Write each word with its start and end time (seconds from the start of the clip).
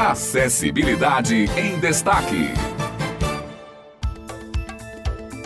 Acessibilidade 0.00 1.44
em 1.58 1.78
Destaque. 1.78 2.48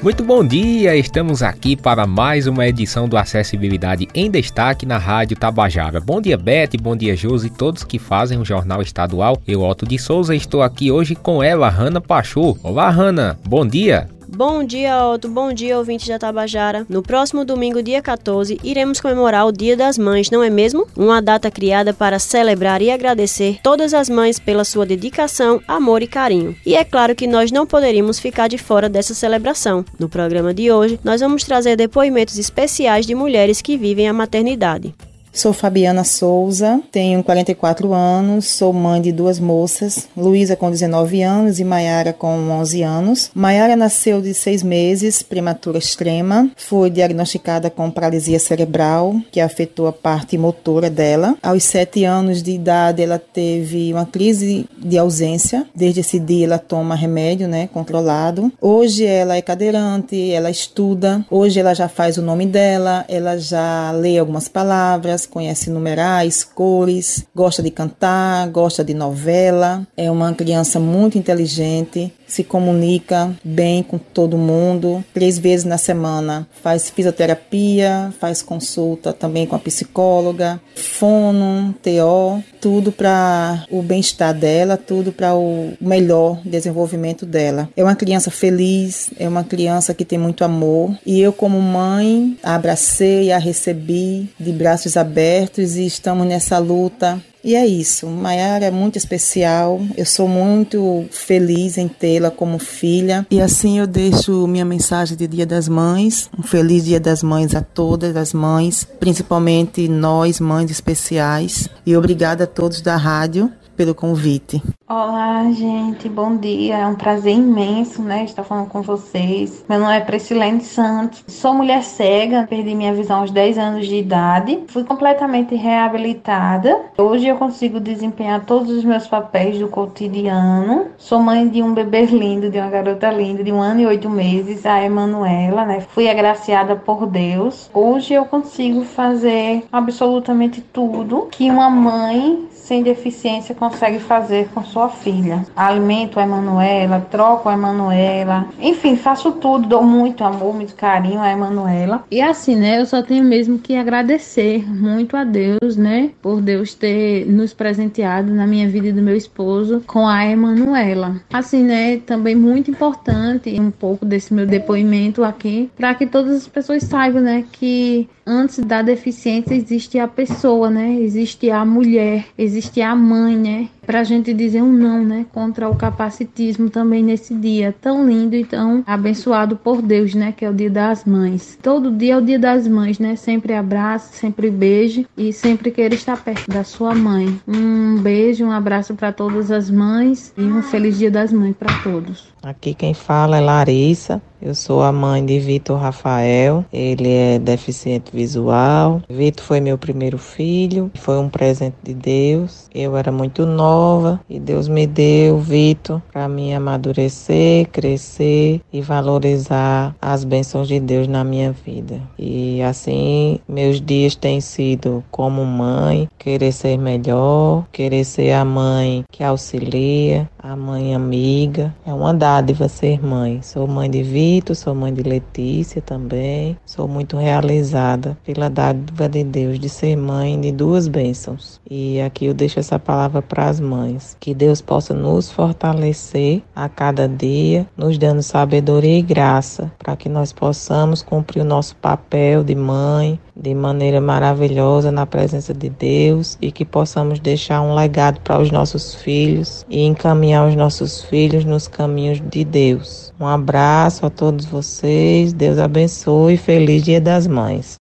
Muito 0.00 0.22
bom 0.22 0.46
dia, 0.46 0.94
estamos 0.94 1.42
aqui 1.42 1.74
para 1.74 2.06
mais 2.06 2.46
uma 2.46 2.64
edição 2.64 3.08
do 3.08 3.16
Acessibilidade 3.16 4.06
em 4.14 4.30
Destaque 4.30 4.86
na 4.86 4.96
Rádio 4.96 5.36
Tabajara. 5.36 5.98
Bom 6.00 6.20
dia, 6.20 6.38
Beth, 6.38 6.70
bom 6.80 6.94
dia, 6.94 7.16
Josi, 7.16 7.50
todos 7.50 7.82
que 7.82 7.98
fazem 7.98 8.38
o 8.38 8.44
Jornal 8.44 8.80
Estadual. 8.80 9.42
Eu, 9.44 9.60
Otto 9.62 9.84
de 9.84 9.98
Souza, 9.98 10.36
estou 10.36 10.62
aqui 10.62 10.88
hoje 10.88 11.16
com 11.16 11.42
ela, 11.42 11.68
Hanna 11.68 12.00
Pachu. 12.00 12.56
Olá, 12.62 12.88
Hanna, 12.90 13.36
bom 13.44 13.66
dia. 13.66 14.08
Bom 14.34 14.64
dia, 14.64 15.06
Otto. 15.06 15.28
Bom 15.28 15.52
dia, 15.52 15.78
ouvintes 15.78 16.08
da 16.08 16.18
Tabajara. 16.18 16.84
No 16.88 17.02
próximo 17.02 17.44
domingo, 17.44 17.80
dia 17.80 18.02
14, 18.02 18.58
iremos 18.64 19.00
comemorar 19.00 19.46
o 19.46 19.52
Dia 19.52 19.76
das 19.76 19.96
Mães, 19.96 20.28
não 20.28 20.42
é 20.42 20.50
mesmo? 20.50 20.88
Uma 20.96 21.22
data 21.22 21.52
criada 21.52 21.94
para 21.94 22.18
celebrar 22.18 22.82
e 22.82 22.90
agradecer 22.90 23.60
todas 23.62 23.94
as 23.94 24.08
mães 24.08 24.40
pela 24.40 24.64
sua 24.64 24.84
dedicação, 24.84 25.62
amor 25.68 26.02
e 26.02 26.08
carinho. 26.08 26.56
E 26.66 26.74
é 26.74 26.82
claro 26.82 27.14
que 27.14 27.28
nós 27.28 27.52
não 27.52 27.64
poderíamos 27.64 28.18
ficar 28.18 28.48
de 28.48 28.58
fora 28.58 28.88
dessa 28.88 29.14
celebração. 29.14 29.84
No 30.00 30.08
programa 30.08 30.52
de 30.52 30.72
hoje, 30.72 30.98
nós 31.04 31.20
vamos 31.20 31.44
trazer 31.44 31.76
depoimentos 31.76 32.36
especiais 32.36 33.06
de 33.06 33.14
mulheres 33.14 33.62
que 33.62 33.78
vivem 33.78 34.08
a 34.08 34.12
maternidade. 34.12 34.92
Sou 35.34 35.52
Fabiana 35.52 36.04
Souza, 36.04 36.80
tenho 36.92 37.22
44 37.24 37.92
anos, 37.92 38.46
sou 38.46 38.72
mãe 38.72 39.02
de 39.02 39.10
duas 39.10 39.40
moças, 39.40 40.06
Luísa 40.16 40.54
com 40.54 40.70
19 40.70 41.22
anos 41.22 41.58
e 41.58 41.64
Maiara 41.64 42.12
com 42.12 42.28
11 42.28 42.82
anos. 42.82 43.30
Maiara 43.34 43.74
nasceu 43.74 44.22
de 44.22 44.32
seis 44.32 44.62
meses, 44.62 45.24
prematura 45.24 45.76
extrema, 45.76 46.48
foi 46.56 46.88
diagnosticada 46.88 47.68
com 47.68 47.90
paralisia 47.90 48.38
cerebral, 48.38 49.16
que 49.32 49.40
afetou 49.40 49.88
a 49.88 49.92
parte 49.92 50.38
motora 50.38 50.88
dela. 50.88 51.34
Aos 51.42 51.64
sete 51.64 52.04
anos 52.04 52.40
de 52.40 52.52
idade, 52.52 53.02
ela 53.02 53.18
teve 53.18 53.92
uma 53.92 54.06
crise 54.06 54.66
de 54.78 54.96
ausência. 54.96 55.66
Desde 55.74 55.98
esse 55.98 56.20
dia, 56.20 56.46
ela 56.46 56.58
toma 56.58 56.94
remédio, 56.94 57.48
né, 57.48 57.68
controlado. 57.72 58.52
Hoje 58.60 59.04
ela 59.04 59.36
é 59.36 59.42
cadeirante, 59.42 60.30
ela 60.30 60.48
estuda. 60.48 61.26
Hoje 61.28 61.58
ela 61.58 61.74
já 61.74 61.88
faz 61.88 62.18
o 62.18 62.22
nome 62.22 62.46
dela, 62.46 63.04
ela 63.08 63.36
já 63.36 63.90
lê 63.90 64.16
algumas 64.16 64.46
palavras 64.46 65.23
conhece 65.26 65.70
numerais, 65.70 66.44
cores, 66.44 67.24
gosta 67.34 67.62
de 67.62 67.70
cantar, 67.70 68.48
gosta 68.48 68.84
de 68.84 68.94
novela. 68.94 69.86
É 69.96 70.10
uma 70.10 70.32
criança 70.34 70.78
muito 70.80 71.18
inteligente, 71.18 72.12
se 72.26 72.44
comunica 72.44 73.34
bem 73.44 73.82
com 73.82 73.98
todo 73.98 74.36
mundo. 74.36 75.04
Três 75.12 75.38
vezes 75.38 75.64
na 75.64 75.78
semana 75.78 76.46
faz 76.62 76.90
fisioterapia, 76.90 78.12
faz 78.18 78.42
consulta 78.42 79.12
também 79.12 79.46
com 79.46 79.56
a 79.56 79.58
psicóloga, 79.58 80.60
fono, 80.74 81.74
TO, 81.82 82.42
tudo 82.60 82.90
para 82.90 83.66
o 83.70 83.82
bem-estar 83.82 84.34
dela, 84.34 84.76
tudo 84.76 85.12
para 85.12 85.34
o 85.34 85.72
melhor 85.80 86.40
desenvolvimento 86.44 87.26
dela. 87.26 87.68
É 87.76 87.82
uma 87.82 87.94
criança 87.94 88.30
feliz, 88.30 89.10
é 89.18 89.28
uma 89.28 89.44
criança 89.44 89.94
que 89.94 90.04
tem 90.04 90.18
muito 90.18 90.44
amor 90.44 90.96
e 91.04 91.20
eu 91.20 91.32
como 91.32 91.60
mãe 91.60 92.36
a 92.42 92.54
abracei, 92.54 93.32
a 93.32 93.38
recebi 93.38 94.28
de 94.38 94.52
braços 94.52 94.96
abertos 94.96 95.76
e 95.76 95.86
estamos 95.86 96.26
nessa 96.26 96.58
luta 96.58 97.22
e 97.44 97.54
é 97.54 97.66
isso. 97.66 98.06
Maiara 98.06 98.64
é 98.64 98.70
muito 98.70 98.96
especial. 98.96 99.80
Eu 99.96 100.06
sou 100.06 100.26
muito 100.26 101.04
feliz 101.10 101.76
em 101.76 101.86
tê-la 101.86 102.30
como 102.30 102.58
filha. 102.58 103.26
E 103.30 103.40
assim 103.40 103.78
eu 103.78 103.86
deixo 103.86 104.46
minha 104.46 104.64
mensagem 104.64 105.16
de 105.16 105.26
Dia 105.28 105.44
das 105.44 105.68
Mães. 105.68 106.30
Um 106.38 106.42
feliz 106.42 106.84
Dia 106.84 106.98
das 106.98 107.22
Mães 107.22 107.54
a 107.54 107.60
todas 107.60 108.16
as 108.16 108.32
mães, 108.32 108.86
principalmente 108.98 109.86
nós, 109.88 110.40
mães 110.40 110.70
especiais. 110.70 111.68
E 111.84 111.94
obrigada 111.94 112.44
a 112.44 112.46
todos 112.46 112.80
da 112.80 112.96
rádio 112.96 113.52
pelo 113.76 113.94
convite. 113.94 114.62
Olá, 114.86 115.50
gente, 115.50 116.10
bom 116.10 116.36
dia. 116.36 116.76
É 116.76 116.86
um 116.86 116.94
prazer 116.94 117.32
imenso, 117.32 118.02
né, 118.02 118.22
estar 118.24 118.44
falando 118.44 118.68
com 118.68 118.82
vocês. 118.82 119.64
Meu 119.66 119.78
nome 119.78 119.96
é 119.96 120.00
Priscilene 120.00 120.60
Santos. 120.60 121.24
Sou 121.26 121.54
mulher 121.54 121.82
cega, 121.82 122.46
perdi 122.46 122.74
minha 122.74 122.92
visão 122.92 123.20
aos 123.20 123.30
10 123.30 123.56
anos 123.56 123.86
de 123.86 123.94
idade. 123.96 124.62
Fui 124.68 124.84
completamente 124.84 125.54
reabilitada. 125.54 126.82
Hoje 126.98 127.26
eu 127.26 127.36
consigo 127.36 127.80
desempenhar 127.80 128.44
todos 128.44 128.70
os 128.70 128.84
meus 128.84 129.06
papéis 129.06 129.58
do 129.58 129.68
cotidiano. 129.68 130.88
Sou 130.98 131.18
mãe 131.18 131.48
de 131.48 131.62
um 131.62 131.72
bebê 131.72 132.04
lindo, 132.04 132.50
de 132.50 132.58
uma 132.58 132.68
garota 132.68 133.10
linda, 133.10 133.42
de 133.42 133.50
um 133.50 133.62
ano 133.62 133.80
e 133.80 133.86
oito 133.86 134.10
meses, 134.10 134.66
a 134.66 134.84
Emanuela, 134.84 135.64
né? 135.64 135.80
Fui 135.80 136.10
agraciada 136.10 136.76
por 136.76 137.06
Deus. 137.06 137.70
Hoje 137.72 138.12
eu 138.12 138.26
consigo 138.26 138.84
fazer 138.84 139.64
absolutamente 139.72 140.60
tudo 140.60 141.28
que 141.30 141.50
uma 141.50 141.70
mãe 141.70 142.50
sem 142.64 142.82
deficiência 142.82 143.54
consegue 143.54 143.98
fazer 143.98 144.48
com 144.48 144.64
sua 144.74 144.88
filha. 144.88 145.46
Alimento 145.54 146.18
a 146.18 146.24
Emanuela, 146.24 147.06
troco 147.08 147.48
a 147.48 147.54
Emanuela, 147.54 148.48
enfim, 148.60 148.96
faço 148.96 149.30
tudo, 149.32 149.68
dou 149.68 149.84
muito 149.84 150.24
amor, 150.24 150.52
muito 150.52 150.74
carinho 150.74 151.20
a 151.20 151.30
Emanuela. 151.30 152.04
E 152.10 152.20
assim, 152.20 152.56
né, 152.56 152.80
eu 152.80 152.86
só 152.86 153.00
tenho 153.00 153.22
mesmo 153.22 153.56
que 153.56 153.76
agradecer 153.76 154.68
muito 154.68 155.16
a 155.16 155.22
Deus, 155.22 155.76
né, 155.76 156.10
por 156.20 156.42
Deus 156.42 156.74
ter 156.74 157.24
nos 157.26 157.54
presenteado 157.54 158.34
na 158.34 158.48
minha 158.48 158.68
vida 158.68 158.88
e 158.88 158.92
do 158.92 159.00
meu 159.00 159.16
esposo 159.16 159.80
com 159.86 160.08
a 160.08 160.26
Emanuela. 160.26 161.20
Assim, 161.32 161.62
né, 161.62 161.98
também 161.98 162.34
muito 162.34 162.68
importante 162.68 163.48
um 163.60 163.70
pouco 163.70 164.04
desse 164.04 164.34
meu 164.34 164.46
depoimento 164.46 165.22
aqui, 165.22 165.70
para 165.76 165.94
que 165.94 166.04
todas 166.04 166.34
as 166.34 166.48
pessoas 166.48 166.82
saibam, 166.82 167.22
né, 167.22 167.44
que 167.52 168.08
antes 168.26 168.58
da 168.58 168.82
deficiência 168.82 169.54
existe 169.54 169.98
a 169.98 170.08
pessoa, 170.08 170.70
né? 170.70 170.94
Existe 170.94 171.50
a 171.50 171.64
mulher, 171.64 172.26
existe 172.38 172.80
a 172.80 172.94
mãe, 172.94 173.36
né? 173.36 173.68
Para 173.86 174.00
a 174.00 174.04
gente 174.04 174.32
dizer 174.32 174.62
um 174.62 174.72
não, 174.72 175.04
né? 175.04 175.26
Contra 175.32 175.68
o 175.68 175.76
capacitismo 175.76 176.70
também 176.70 177.02
nesse 177.02 177.34
dia 177.34 177.74
tão 177.80 178.06
lindo 178.06 178.34
e 178.34 178.44
tão 178.44 178.82
abençoado 178.86 179.56
por 179.56 179.82
Deus, 179.82 180.14
né? 180.14 180.32
Que 180.32 180.44
é 180.44 180.50
o 180.50 180.54
Dia 180.54 180.70
das 180.70 181.04
Mães. 181.04 181.58
Todo 181.62 181.90
dia 181.90 182.14
é 182.14 182.16
o 182.16 182.22
Dia 182.22 182.38
das 182.38 182.66
Mães, 182.66 182.98
né? 182.98 183.16
Sempre 183.16 183.54
abraço, 183.54 184.14
sempre 184.14 184.50
beijo 184.50 185.04
e 185.16 185.32
sempre 185.32 185.70
queira 185.70 185.94
estar 185.94 186.22
perto 186.22 186.50
da 186.50 186.64
sua 186.64 186.94
mãe. 186.94 187.40
Um 187.46 187.98
beijo, 187.98 188.44
um 188.44 188.50
abraço 188.50 188.94
para 188.94 189.12
todas 189.12 189.50
as 189.50 189.70
mães 189.70 190.32
e 190.36 190.42
um 190.42 190.62
feliz 190.62 190.98
Dia 190.98 191.10
das 191.10 191.32
Mães 191.32 191.54
para 191.56 191.72
todos. 191.82 192.32
Aqui 192.42 192.74
quem 192.74 192.94
fala 192.94 193.38
é 193.38 193.40
Larissa. 193.40 194.20
Eu 194.44 194.54
sou 194.54 194.82
a 194.82 194.92
mãe 194.92 195.24
de 195.24 195.40
Vitor 195.40 195.78
Rafael. 195.78 196.66
Ele 196.70 197.08
é 197.08 197.38
deficiente 197.38 198.14
visual. 198.14 199.00
Vitor 199.08 199.42
foi 199.42 199.58
meu 199.58 199.78
primeiro 199.78 200.18
filho. 200.18 200.90
Foi 200.96 201.16
um 201.16 201.30
presente 201.30 201.76
de 201.82 201.94
Deus. 201.94 202.68
Eu 202.74 202.94
era 202.94 203.10
muito 203.10 203.46
nova 203.46 204.20
e 204.28 204.38
Deus 204.38 204.68
me 204.68 204.86
deu 204.86 205.38
Vitor 205.38 206.02
para 206.12 206.28
mim 206.28 206.52
amadurecer, 206.52 207.66
crescer 207.70 208.60
e 208.70 208.82
valorizar 208.82 209.96
as 209.98 210.24
bênçãos 210.24 210.68
de 210.68 210.78
Deus 210.78 211.08
na 211.08 211.24
minha 211.24 211.50
vida. 211.50 211.98
E 212.18 212.60
assim, 212.60 213.38
meus 213.48 213.80
dias 213.80 214.14
têm 214.14 214.42
sido 214.42 215.02
como 215.10 215.42
mãe, 215.42 216.06
querer 216.18 216.52
ser 216.52 216.76
melhor, 216.76 217.64
querer 217.72 218.04
ser 218.04 218.32
a 218.32 218.44
mãe 218.44 219.04
que 219.10 219.24
auxilia, 219.24 220.28
a 220.38 220.54
mãe 220.54 220.94
amiga. 220.94 221.74
É 221.86 221.94
uma 221.94 222.12
dádiva 222.12 222.68
ser 222.68 223.02
mãe. 223.02 223.40
Sou 223.40 223.66
mãe 223.66 223.88
de 223.88 224.02
Vitor, 224.02 224.33
sou 224.54 224.74
mãe 224.74 224.92
de 224.92 225.02
Letícia 225.02 225.82
também. 225.82 226.56
Sou 226.64 226.88
muito 226.88 227.16
realizada 227.16 228.16
pela 228.24 228.48
dádiva 228.48 229.08
de 229.08 229.22
Deus 229.22 229.58
de 229.58 229.68
ser 229.68 229.96
mãe 229.96 230.40
de 230.40 230.50
duas 230.50 230.88
bênçãos. 230.88 231.60
E 231.70 232.00
aqui 232.00 232.26
eu 232.26 232.34
deixo 232.34 232.58
essa 232.58 232.78
palavra 232.78 233.20
para 233.20 233.48
as 233.48 233.60
mães. 233.60 234.16
Que 234.18 234.34
Deus 234.34 234.60
possa 234.60 234.94
nos 234.94 235.30
fortalecer 235.30 236.42
a 236.54 236.68
cada 236.68 237.06
dia, 237.08 237.66
nos 237.76 237.98
dando 237.98 238.22
sabedoria 238.22 238.98
e 238.98 239.02
graça 239.02 239.70
para 239.78 239.96
que 239.96 240.08
nós 240.08 240.32
possamos 240.32 241.02
cumprir 241.02 241.42
o 241.42 241.44
nosso 241.44 241.76
papel 241.76 242.42
de 242.42 242.54
mãe, 242.54 243.18
de 243.44 243.54
maneira 243.54 244.00
maravilhosa 244.00 244.90
na 244.90 245.04
presença 245.04 245.52
de 245.52 245.68
Deus 245.68 246.38
e 246.40 246.50
que 246.50 246.64
possamos 246.64 247.20
deixar 247.20 247.60
um 247.60 247.74
legado 247.74 248.18
para 248.20 248.40
os 248.40 248.50
nossos 248.50 248.94
filhos 248.94 249.66
e 249.68 249.82
encaminhar 249.82 250.48
os 250.48 250.56
nossos 250.56 251.04
filhos 251.04 251.44
nos 251.44 251.68
caminhos 251.68 252.22
de 252.30 252.42
Deus. 252.42 253.12
Um 253.20 253.26
abraço 253.26 254.06
a 254.06 254.10
todos 254.10 254.46
vocês, 254.46 255.34
Deus 255.34 255.58
abençoe 255.58 256.38
feliz 256.38 256.82
Dia 256.82 257.02
das 257.02 257.26
Mães. 257.26 257.76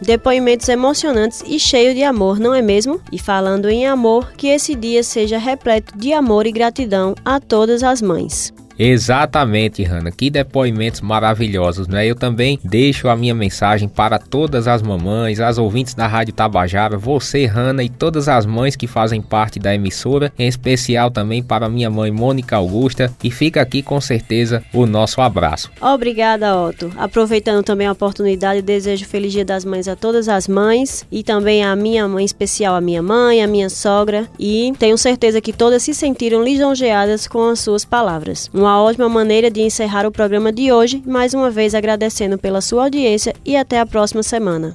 Depoimentos 0.00 0.68
emocionantes 0.68 1.44
e 1.46 1.58
cheio 1.58 1.94
de 1.94 2.02
amor, 2.02 2.38
não 2.38 2.54
é 2.54 2.62
mesmo? 2.62 3.00
E 3.12 3.18
falando 3.18 3.68
em 3.68 3.86
amor, 3.86 4.32
que 4.32 4.48
esse 4.48 4.74
dia 4.74 5.02
seja 5.02 5.38
repleto 5.38 5.96
de 5.96 6.12
amor 6.12 6.46
e 6.46 6.52
gratidão 6.52 7.14
a 7.24 7.38
todas 7.38 7.82
as 7.82 8.00
mães. 8.00 8.52
Exatamente, 8.78 9.82
Hanna. 9.82 10.10
Que 10.10 10.30
depoimentos 10.30 11.00
maravilhosos, 11.00 11.86
né? 11.86 12.06
Eu 12.06 12.14
também 12.14 12.58
deixo 12.64 13.08
a 13.08 13.16
minha 13.16 13.34
mensagem 13.34 13.88
para 13.88 14.18
todas 14.18 14.66
as 14.66 14.82
mamães, 14.82 15.40
as 15.40 15.58
ouvintes 15.58 15.94
da 15.94 16.06
Rádio 16.06 16.34
Tabajara, 16.34 16.96
você, 16.96 17.46
Hanna, 17.46 17.82
e 17.84 17.88
todas 17.88 18.28
as 18.28 18.44
mães 18.44 18.76
que 18.76 18.86
fazem 18.86 19.20
parte 19.22 19.58
da 19.58 19.74
emissora, 19.74 20.32
em 20.38 20.48
especial 20.48 21.10
também 21.10 21.42
para 21.42 21.68
minha 21.68 21.90
mãe 21.90 22.10
Mônica 22.10 22.56
Augusta, 22.56 23.12
e 23.22 23.30
fica 23.30 23.60
aqui 23.60 23.82
com 23.82 24.00
certeza 24.00 24.62
o 24.72 24.86
nosso 24.86 25.20
abraço. 25.20 25.70
Obrigada, 25.80 26.56
Otto. 26.56 26.92
Aproveitando 26.96 27.64
também 27.64 27.86
a 27.86 27.92
oportunidade, 27.92 28.62
desejo 28.62 29.06
feliz 29.06 29.32
Dia 29.32 29.44
das 29.44 29.64
Mães 29.64 29.88
a 29.88 29.96
todas 29.96 30.28
as 30.28 30.48
mães 30.48 31.06
e 31.10 31.22
também 31.22 31.64
a 31.64 31.74
minha 31.76 32.06
mãe 32.08 32.24
especial, 32.24 32.74
a 32.74 32.80
minha 32.80 33.02
mãe, 33.02 33.42
a 33.42 33.46
minha 33.46 33.70
sogra, 33.70 34.28
e 34.38 34.72
tenho 34.78 34.98
certeza 34.98 35.40
que 35.40 35.52
todas 35.52 35.82
se 35.82 35.94
sentiram 35.94 36.42
lisonjeadas 36.42 37.26
com 37.26 37.48
as 37.48 37.60
suas 37.60 37.84
palavras. 37.84 38.50
Uma 38.64 38.80
ótima 38.82 39.10
maneira 39.10 39.50
de 39.50 39.60
encerrar 39.60 40.06
o 40.06 40.10
programa 40.10 40.50
de 40.50 40.72
hoje, 40.72 41.02
mais 41.04 41.34
uma 41.34 41.50
vez 41.50 41.74
agradecendo 41.74 42.38
pela 42.38 42.62
sua 42.62 42.84
audiência 42.84 43.34
e 43.44 43.58
até 43.58 43.78
a 43.78 43.84
próxima 43.84 44.22
semana. 44.22 44.74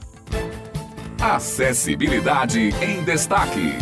Acessibilidade 1.19 2.69
em 2.83 3.03
Destaque. 3.03 3.73